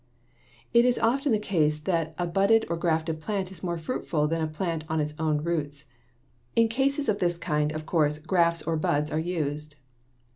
It 0.73 0.83
is 0.83 0.97
often 0.97 1.31
the 1.31 1.37
case 1.37 1.77
that 1.77 2.15
a 2.17 2.25
budded 2.25 2.65
or 2.71 2.75
grafted 2.75 3.19
plant 3.21 3.51
is 3.51 3.61
more 3.61 3.77
fruitful 3.77 4.27
than 4.27 4.41
a 4.41 4.47
plant 4.47 4.83
on 4.89 4.99
its 4.99 5.13
own 5.19 5.43
roots. 5.43 5.85
In 6.55 6.69
cases 6.69 7.07
of 7.07 7.19
this 7.19 7.37
kind, 7.37 7.71
of 7.71 7.85
course, 7.85 8.17
grafts 8.17 8.63
or 8.63 8.77
buds 8.77 9.11
are 9.11 9.19
used. 9.19 9.75